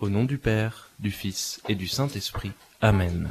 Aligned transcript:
Au 0.00 0.10
nom 0.10 0.24
du 0.24 0.38
Père, 0.38 0.90
du 1.00 1.10
Fils 1.10 1.60
et 1.68 1.74
du 1.74 1.88
Saint-Esprit. 1.88 2.52
Amen. 2.80 3.30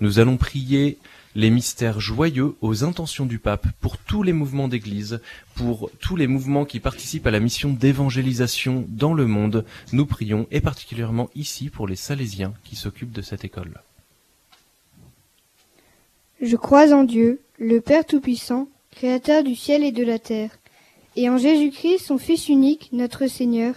Nous 0.00 0.18
allons 0.18 0.36
prier 0.36 0.98
les 1.36 1.50
mystères 1.50 2.00
joyeux 2.00 2.56
aux 2.60 2.82
intentions 2.82 3.26
du 3.26 3.38
pape 3.38 3.68
pour 3.80 3.96
tous 3.96 4.24
les 4.24 4.32
mouvements 4.32 4.66
d'église, 4.66 5.20
pour 5.54 5.88
tous 6.00 6.16
les 6.16 6.26
mouvements 6.26 6.64
qui 6.64 6.80
participent 6.80 7.28
à 7.28 7.30
la 7.30 7.38
mission 7.38 7.70
d'évangélisation 7.70 8.84
dans 8.88 9.14
le 9.14 9.28
monde. 9.28 9.64
Nous 9.92 10.04
prions 10.04 10.48
et 10.50 10.60
particulièrement 10.60 11.30
ici 11.36 11.70
pour 11.70 11.86
les 11.86 11.94
Salésiens 11.94 12.54
qui 12.64 12.74
s'occupent 12.74 13.12
de 13.12 13.22
cette 13.22 13.44
école. 13.44 13.80
Je 16.42 16.56
crois 16.56 16.92
en 16.92 17.04
Dieu, 17.04 17.40
le 17.60 17.80
Père 17.80 18.04
Tout-Puissant, 18.04 18.66
Créateur 18.90 19.44
du 19.44 19.54
ciel 19.54 19.84
et 19.84 19.92
de 19.92 20.02
la 20.02 20.18
terre, 20.18 20.50
et 21.14 21.30
en 21.30 21.38
Jésus-Christ, 21.38 22.00
son 22.00 22.18
Fils 22.18 22.48
unique, 22.48 22.88
notre 22.92 23.28
Seigneur, 23.28 23.76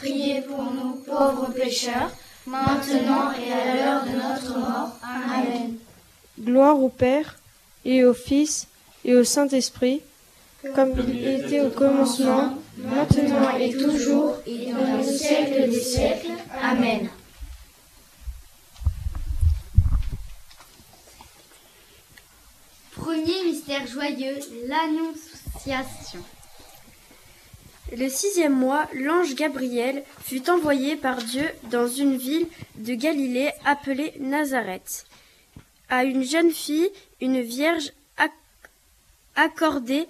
Priez 0.00 0.40
pour 0.40 0.62
nous 0.72 0.92
pauvres 1.06 1.52
pécheurs, 1.52 2.10
maintenant 2.46 3.32
et 3.32 3.52
à 3.52 3.74
l'heure 3.74 4.04
de 4.04 4.12
notre 4.12 4.58
mort. 4.58 4.96
Amen. 5.02 5.76
Gloire 6.40 6.82
au 6.82 6.88
Père, 6.88 7.36
et 7.84 8.02
au 8.06 8.14
Fils, 8.14 8.66
et 9.04 9.14
au 9.14 9.24
Saint-Esprit, 9.24 10.00
comme 10.74 10.92
il 11.06 11.28
était 11.28 11.60
au 11.60 11.68
commencement, 11.68 12.54
maintenant 12.78 13.58
et 13.58 13.72
toujours, 13.72 14.36
et 14.46 14.72
dans 14.72 14.96
le 14.96 15.02
siècle 15.02 15.68
des 15.68 15.80
siècles. 15.80 16.32
Amen. 16.62 17.10
Premier 22.96 23.44
mystère 23.44 23.86
joyeux, 23.86 24.38
l'Annonciation. 24.66 26.20
Le 27.96 28.08
sixième 28.08 28.54
mois, 28.54 28.88
l'ange 28.94 29.34
Gabriel 29.34 30.04
fut 30.22 30.48
envoyé 30.48 30.96
par 30.96 31.16
Dieu 31.16 31.44
dans 31.72 31.88
une 31.88 32.16
ville 32.16 32.46
de 32.76 32.94
Galilée 32.94 33.50
appelée 33.64 34.12
Nazareth, 34.20 35.06
à 35.88 36.04
une 36.04 36.22
jeune 36.22 36.52
fille, 36.52 36.88
une 37.20 37.40
vierge 37.40 37.92
accordée 39.34 40.06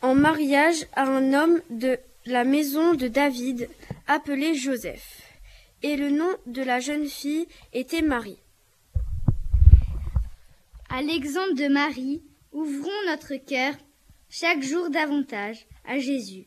en 0.00 0.14
mariage 0.14 0.86
à 0.94 1.02
un 1.02 1.32
homme 1.32 1.60
de 1.70 1.98
la 2.26 2.44
maison 2.44 2.94
de 2.94 3.08
David, 3.08 3.68
appelé 4.06 4.54
Joseph. 4.54 5.22
Et 5.82 5.96
le 5.96 6.10
nom 6.10 6.30
de 6.46 6.62
la 6.62 6.78
jeune 6.78 7.08
fille 7.08 7.48
était 7.72 8.02
Marie. 8.02 8.38
À 10.88 11.02
l'exemple 11.02 11.54
de 11.54 11.66
Marie, 11.66 12.22
ouvrons 12.52 12.90
notre 13.08 13.34
cœur 13.34 13.74
chaque 14.30 14.62
jour 14.62 14.88
davantage 14.90 15.66
à 15.84 15.98
Jésus 15.98 16.46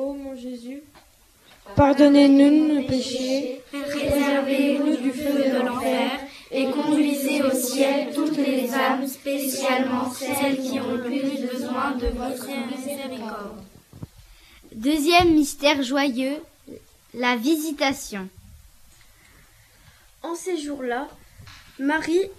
Ô 0.00 0.14
mon 0.14 0.34
Jésus, 0.34 0.82
pardonnez-nous 1.76 2.74
nos 2.74 2.86
péchés, 2.86 3.60
préservez-nous 3.70 4.96
du 4.96 5.10
feu 5.12 5.50
de 5.52 5.66
l'enfer, 5.66 6.12
et 6.50 6.70
conduisez 6.70 7.42
au 7.42 7.50
ciel 7.50 8.08
toutes 8.14 8.38
les 8.38 8.72
âmes, 8.72 9.06
spécialement 9.06 10.10
celles 10.10 10.56
qui 10.56 10.80
ont 10.80 10.92
le 10.92 11.02
plus 11.02 11.46
besoin 11.46 11.90
de 11.96 12.06
votre 12.06 12.46
miséricorde. 12.46 13.62
Deuxième 14.74 15.34
mystère 15.34 15.82
joyeux, 15.82 16.38
la 17.12 17.36
visitation. 17.36 18.26
En 20.22 20.34
ces 20.34 20.56
jours-là, 20.56 21.08
Marie 21.78 22.30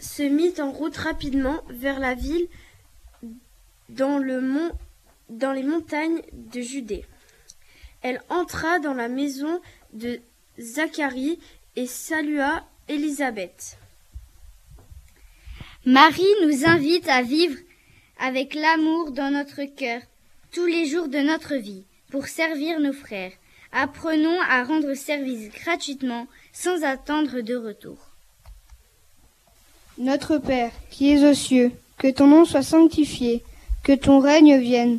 se 0.00 0.24
mit 0.24 0.54
en 0.60 0.72
route 0.72 0.96
rapidement 0.96 1.62
vers 1.68 2.00
la 2.00 2.14
ville 2.14 2.48
dans, 3.90 4.18
le 4.18 4.40
mont, 4.40 4.72
dans 5.28 5.52
les 5.52 5.62
montagnes 5.62 6.22
de 6.32 6.60
Judée. 6.60 7.04
Elle 8.02 8.20
entra 8.28 8.78
dans 8.78 8.94
la 8.94 9.08
maison 9.08 9.60
de 9.92 10.20
Zacharie 10.58 11.38
et 11.74 11.86
salua 11.86 12.64
Élisabeth. 12.88 13.78
Marie 15.84 16.24
nous 16.42 16.66
invite 16.66 17.08
à 17.08 17.22
vivre 17.22 17.58
avec 18.18 18.54
l'amour 18.54 19.12
dans 19.12 19.30
notre 19.30 19.62
cœur 19.64 20.00
tous 20.52 20.66
les 20.66 20.86
jours 20.86 21.08
de 21.08 21.18
notre 21.18 21.56
vie 21.56 21.84
pour 22.10 22.26
servir 22.26 22.80
nos 22.80 22.92
frères. 22.92 23.32
Apprenons 23.72 24.40
à 24.48 24.62
rendre 24.64 24.94
service 24.94 25.50
gratuitement 25.50 26.26
sans 26.52 26.82
attendre 26.82 27.40
de 27.40 27.54
retour. 27.56 27.98
Notre 29.98 30.38
Père, 30.38 30.72
qui 30.90 31.10
es 31.10 31.28
aux 31.28 31.34
cieux, 31.34 31.72
que 31.98 32.08
ton 32.08 32.26
nom 32.26 32.44
soit 32.44 32.62
sanctifié, 32.62 33.42
que 33.82 33.92
ton 33.92 34.18
règne 34.18 34.58
vienne, 34.58 34.98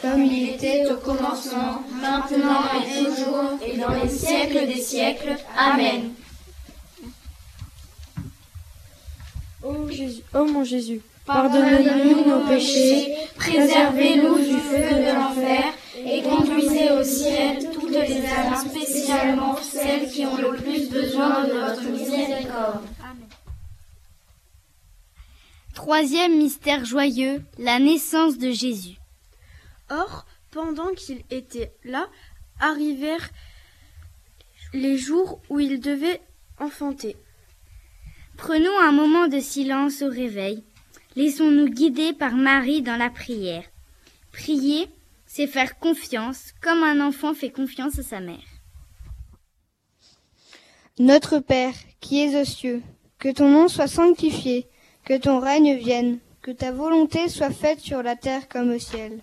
comme 0.00 0.24
il 0.24 0.50
était 0.50 0.84
au 0.90 0.96
commencement, 0.96 1.82
maintenant 2.00 2.62
et 2.74 3.04
toujours, 3.04 3.58
et 3.64 3.76
dans 3.78 3.90
les 3.90 4.08
siècles 4.08 4.66
des 4.66 4.80
siècles. 4.80 5.36
Amen. 5.56 6.12
Ô 9.62 9.88
Jésus, 9.88 10.22
ô 10.34 10.44
mon 10.44 10.64
Jésus, 10.64 11.00
pardonnez-nous 11.24 12.24
nos 12.24 12.46
péchés, 12.46 13.16
préservez-nous 13.36 14.38
du 14.38 14.58
feu 14.58 14.94
de 14.94 15.14
l'enfer, 15.14 15.64
et 16.04 16.22
conduisez 16.22 16.92
au 16.92 17.02
ciel 17.02 17.70
toutes 17.72 17.90
les 17.90 18.18
âmes, 18.26 18.68
spécialement 18.68 19.56
celles 19.56 20.08
qui 20.08 20.24
ont 20.24 20.36
le 20.36 20.56
plus 20.56 20.88
besoin 20.88 21.44
de 21.44 21.52
votre 21.52 21.82
miséricorde. 21.82 22.84
Troisième 25.74 26.36
mystère 26.36 26.84
joyeux, 26.84 27.42
la 27.58 27.78
naissance 27.78 28.38
de 28.38 28.50
Jésus. 28.50 28.96
Or, 29.90 30.26
pendant 30.50 30.92
qu'il 30.94 31.22
était 31.30 31.72
là, 31.84 32.08
arrivèrent 32.60 33.30
les 34.72 34.96
jours 34.96 35.40
où 35.48 35.60
il 35.60 35.80
devait 35.80 36.20
enfanter. 36.58 37.16
Prenons 38.36 38.78
un 38.80 38.92
moment 38.92 39.28
de 39.28 39.40
silence 39.40 40.02
au 40.02 40.08
réveil. 40.08 40.62
Laissons-nous 41.14 41.68
guider 41.68 42.12
par 42.12 42.34
Marie 42.34 42.82
dans 42.82 42.96
la 42.96 43.08
prière. 43.08 43.64
Prier, 44.32 44.88
c'est 45.26 45.46
faire 45.46 45.78
confiance, 45.78 46.52
comme 46.60 46.82
un 46.82 47.00
enfant 47.00 47.32
fait 47.32 47.50
confiance 47.50 47.98
à 47.98 48.02
sa 48.02 48.20
mère. 48.20 48.44
Notre 50.98 51.38
Père, 51.40 51.74
qui 52.00 52.20
es 52.22 52.40
aux 52.40 52.44
cieux, 52.44 52.82
que 53.18 53.30
ton 53.30 53.50
nom 53.50 53.68
soit 53.68 53.86
sanctifié, 53.86 54.66
que 55.04 55.16
ton 55.16 55.40
règne 55.40 55.76
vienne, 55.76 56.18
que 56.42 56.50
ta 56.50 56.72
volonté 56.72 57.28
soit 57.28 57.50
faite 57.50 57.80
sur 57.80 58.02
la 58.02 58.16
terre 58.16 58.48
comme 58.48 58.70
au 58.70 58.78
ciel. 58.78 59.22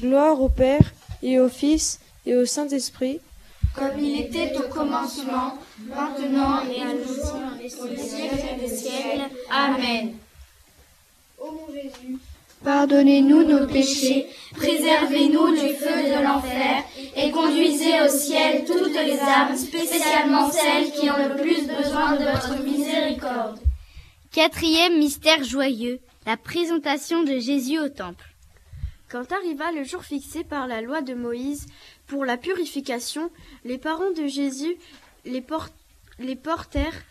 Gloire 0.00 0.40
au 0.40 0.48
Père, 0.48 0.92
et 1.22 1.38
au 1.38 1.48
Fils, 1.48 2.00
et 2.26 2.36
au 2.36 2.44
Saint-Esprit, 2.44 3.20
comme 3.74 3.98
il 3.98 4.20
était 4.20 4.52
au 4.56 4.68
commencement, 4.68 5.58
maintenant 5.88 6.60
et 6.70 6.80
à 6.80 6.92
toujours, 6.92 7.40
et 7.60 7.66
au 7.66 7.96
siècle 7.96 8.60
des 8.60 8.68
siècles. 8.68 9.30
Amen. 9.50 10.14
Ô 11.38 11.50
mon 11.50 11.74
Jésus, 11.74 12.18
Pardonnez-nous 12.62 13.44
nos 13.44 13.66
péchés, 13.66 14.26
préservez-nous 14.54 15.50
du 15.50 15.74
feu 15.74 16.02
de 16.08 16.22
l'enfer, 16.22 16.84
et 17.14 17.30
conduisez 17.30 18.00
au 18.00 18.08
ciel 18.08 18.64
toutes 18.64 18.94
les 18.94 19.18
âmes, 19.18 19.56
spécialement 19.56 20.50
celles 20.50 20.90
qui 20.92 21.10
ont 21.10 21.18
le 21.18 21.36
plus 21.36 21.66
besoin 21.66 22.12
de 22.12 22.24
votre 22.24 22.62
miséricorde. 22.62 23.58
Quatrième 24.32 24.98
mystère 24.98 25.44
joyeux, 25.44 26.00
la 26.26 26.38
présentation 26.38 27.22
de 27.22 27.38
Jésus 27.38 27.78
au 27.78 27.88
temple. 27.88 28.33
Quand 29.08 29.30
arriva 29.32 29.70
le 29.72 29.84
jour 29.84 30.02
fixé 30.02 30.44
par 30.44 30.66
la 30.66 30.80
loi 30.80 31.02
de 31.02 31.14
Moïse 31.14 31.66
pour 32.06 32.24
la 32.24 32.36
purification, 32.36 33.30
les 33.64 33.78
parents 33.78 34.10
de 34.12 34.26
Jésus 34.26 34.76
les, 35.24 35.40
por- 35.40 35.68
les 36.18 36.36
portèrent 36.36 37.02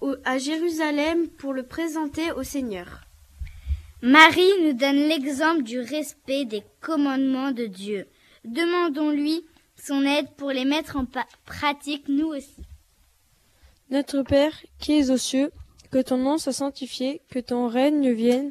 au- 0.00 0.16
à 0.24 0.38
Jérusalem 0.38 1.28
pour 1.28 1.52
le 1.52 1.62
présenter 1.62 2.32
au 2.32 2.42
Seigneur. 2.42 3.02
Marie 4.02 4.50
nous 4.62 4.72
donne 4.74 5.08
l'exemple 5.08 5.62
du 5.62 5.80
respect 5.80 6.44
des 6.44 6.62
commandements 6.80 7.52
de 7.52 7.66
Dieu. 7.66 8.06
Demandons-lui 8.44 9.44
son 9.82 10.02
aide 10.04 10.28
pour 10.36 10.50
les 10.50 10.64
mettre 10.64 10.96
en 10.96 11.06
pratique 11.46 12.08
nous 12.08 12.26
aussi. 12.28 12.62
Notre 13.90 14.22
Père, 14.22 14.54
qui 14.78 14.98
es 14.98 15.10
aux 15.10 15.16
cieux, 15.16 15.50
que 15.90 16.00
ton 16.02 16.16
nom 16.18 16.36
soit 16.38 16.52
sanctifié, 16.52 17.20
que 17.30 17.38
ton 17.38 17.68
règne 17.68 18.12
vienne, 18.12 18.50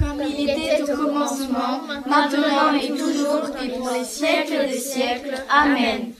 Comme 0.00 0.22
il 0.22 0.48
était 0.48 0.82
au 0.82 0.96
commencement, 0.96 1.82
maintenant 2.06 2.72
et 2.74 2.88
toujours, 2.88 3.50
et 3.62 3.68
pour 3.68 3.90
les 3.90 4.04
siècles 4.04 4.66
des 4.66 4.78
siècles. 4.78 5.44
Amen. 5.50 6.12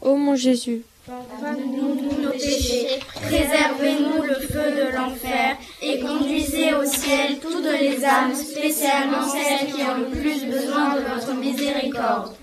Ô 0.00 0.16
mon 0.16 0.34
Jésus, 0.34 0.82
Pardonnez-nous 1.06 2.22
nos 2.22 2.30
péchés, 2.30 3.00
préservez-nous 3.14 4.22
le 4.22 4.34
feu 4.34 4.70
de 4.76 4.96
l'enfer, 4.96 5.56
et 5.82 6.00
conduisez 6.00 6.72
au 6.74 6.84
ciel 6.84 7.38
toutes 7.40 7.64
les 7.64 8.04
âmes, 8.04 8.34
spécialement 8.34 9.28
celles 9.28 9.72
qui 9.72 9.82
ont 9.82 9.98
le 9.98 10.06
plus 10.06 10.46
besoin 10.46 10.94
de 10.94 11.00
votre 11.00 11.34
miséricorde. 11.34 12.34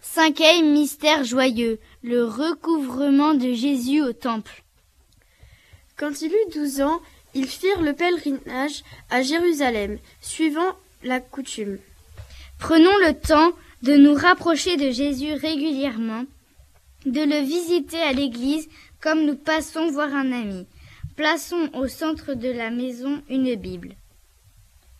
Cinquième 0.00 0.72
mystère 0.72 1.24
joyeux, 1.24 1.80
le 2.02 2.24
recouvrement 2.24 3.34
de 3.34 3.52
Jésus 3.52 4.00
au 4.00 4.12
temple. 4.12 4.62
Quand 5.96 6.22
il 6.22 6.32
eut 6.32 6.52
douze 6.54 6.80
ans, 6.80 7.00
ils 7.34 7.46
firent 7.46 7.82
le 7.82 7.92
pèlerinage 7.92 8.82
à 9.10 9.22
Jérusalem, 9.22 9.98
suivant 10.20 10.72
la 11.02 11.20
coutume. 11.20 11.78
Prenons 12.58 12.96
le 13.06 13.14
temps 13.14 13.52
de 13.82 13.94
nous 13.94 14.14
rapprocher 14.14 14.76
de 14.76 14.90
Jésus 14.90 15.34
régulièrement, 15.34 16.24
de 17.04 17.20
le 17.20 17.44
visiter 17.44 18.00
à 18.00 18.12
l'église 18.12 18.68
comme 19.00 19.26
nous 19.26 19.36
passons 19.36 19.90
voir 19.90 20.14
un 20.14 20.32
ami. 20.32 20.66
Plaçons 21.16 21.68
au 21.74 21.86
centre 21.86 22.34
de 22.34 22.50
la 22.50 22.70
maison 22.70 23.22
une 23.28 23.54
Bible. 23.56 23.94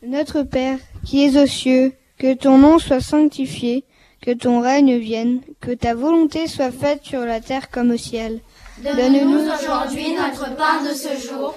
Notre 0.02 0.42
Père, 0.42 0.78
qui 1.06 1.24
es 1.24 1.40
aux 1.42 1.46
cieux, 1.46 1.92
que 2.18 2.34
ton 2.34 2.58
nom 2.58 2.78
soit 2.78 3.00
sanctifié, 3.00 3.84
que 4.20 4.32
ton 4.32 4.60
règne 4.60 4.98
vienne, 4.98 5.40
que 5.60 5.72
ta 5.72 5.94
volonté 5.94 6.46
soit 6.46 6.70
faite 6.70 7.04
sur 7.04 7.20
la 7.20 7.40
terre 7.40 7.70
comme 7.70 7.90
au 7.90 7.96
ciel. 7.96 8.40
Donne-nous 8.82 9.48
aujourd'hui 9.50 10.14
notre 10.14 10.54
pain 10.56 10.82
de 10.82 10.94
ce 10.94 11.26
jour. 11.26 11.56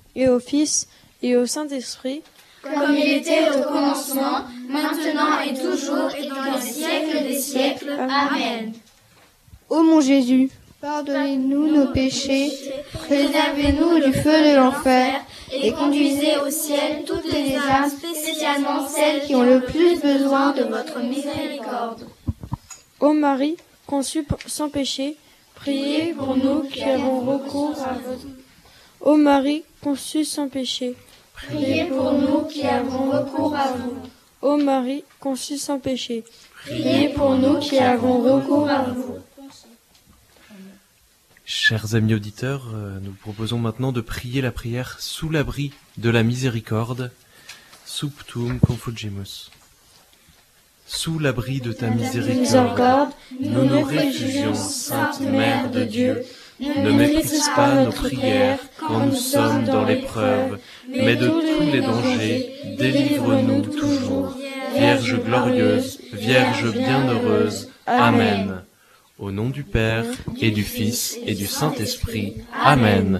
et 0.15 0.27
au 0.27 0.39
Fils, 0.39 0.87
et 1.21 1.35
au 1.35 1.45
Saint-Esprit, 1.45 2.21
Comme 2.63 2.95
il 2.95 3.17
était 3.17 3.49
au 3.49 3.63
commencement, 3.63 4.45
maintenant 4.69 5.39
et 5.45 5.53
toujours, 5.53 6.09
et 6.15 6.27
dans 6.27 6.43
les 6.55 6.61
siècles 6.61 7.23
des 7.27 7.39
siècles. 7.39 7.91
Amen. 7.91 8.73
Ô 9.69 9.83
mon 9.83 10.01
Jésus, 10.01 10.49
pardonnez-nous 10.79 11.67
nos 11.75 11.87
péchés, 11.91 12.51
préservez-nous 12.93 13.99
du 13.99 14.13
feu 14.13 14.51
de 14.51 14.57
l'enfer, 14.57 15.21
et 15.51 15.71
conduisez 15.71 16.37
au 16.37 16.49
ciel 16.49 17.03
toutes 17.05 17.31
les 17.31 17.55
âmes, 17.55 17.89
spécialement 17.89 18.87
celles 18.87 19.21
qui 19.21 19.35
ont 19.35 19.43
le 19.43 19.61
plus 19.61 19.99
besoin 19.99 20.51
de 20.51 20.63
votre 20.63 20.99
miséricorde. 20.99 22.07
Ô 22.99 23.13
Marie, 23.13 23.57
conçue 23.87 24.25
sans 24.45 24.69
péché, 24.69 25.17
priez 25.55 26.13
pour 26.13 26.35
nous 26.37 26.61
qui 26.63 26.83
avons 26.83 27.21
recours 27.21 27.77
à 27.81 27.93
votre... 27.93 28.27
Ô 29.01 29.15
Marie, 29.17 29.63
conçue 29.81 30.25
sans 30.25 30.47
péché, 30.47 30.95
Priez 31.33 31.85
pour 31.85 32.13
nous 32.13 32.45
qui 32.45 32.63
avons 32.63 33.09
recours 33.09 33.55
à 33.55 33.73
vous. 33.73 33.97
Ô 34.41 34.57
Marie, 34.57 35.03
conçue 35.19 35.57
sans 35.57 35.79
péché, 35.79 36.23
Priez 36.63 37.09
pour 37.09 37.35
nous 37.35 37.59
qui 37.59 37.77
avons 37.79 38.21
recours 38.21 38.69
à 38.69 38.83
vous. 38.83 39.17
Chers 41.45 41.95
amis 41.95 42.13
auditeurs, 42.13 42.69
euh, 42.73 42.99
nous 43.01 43.11
proposons 43.11 43.57
maintenant 43.57 43.91
de 43.91 43.99
prier 43.99 44.41
la 44.41 44.51
prière 44.51 44.97
sous 44.99 45.29
l'abri 45.29 45.73
de 45.97 46.09
la 46.09 46.23
miséricorde, 46.23 47.11
Subtum 47.85 48.59
confugimus. 48.59 49.51
Sous 50.85 51.19
l'abri 51.19 51.59
de 51.59 51.73
ta 51.73 51.89
miséricorde, 51.89 53.11
nous 53.39 53.65
nous 53.65 53.83
réfugions, 53.83 54.53
Sainte 54.53 55.19
Mère 55.21 55.71
de 55.71 55.83
Dieu. 55.83 56.23
Ne 56.61 56.91
méprise 56.91 57.49
pas 57.55 57.83
nos 57.83 57.91
prières 57.91 58.59
quand 58.79 59.07
nous 59.07 59.15
sommes 59.15 59.65
dans 59.65 59.83
l'épreuve, 59.83 60.59
mais 60.87 61.15
de 61.15 61.27
tous 61.27 61.71
les 61.71 61.81
dangers, 61.81 62.53
délivre-nous 62.77 63.61
toujours. 63.61 64.37
Vierge 64.75 65.19
glorieuse, 65.23 65.99
Vierge 66.13 66.71
bienheureuse. 66.71 67.69
Amen. 67.87 68.61
Au 69.17 69.31
nom 69.31 69.49
du 69.49 69.63
Père, 69.63 70.05
et 70.39 70.51
du 70.51 70.63
Fils, 70.63 71.17
et 71.25 71.33
du 71.33 71.47
Saint-Esprit. 71.47 72.35
Amen. 72.63 73.19